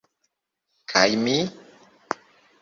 [0.93, 1.37] Kaj mi?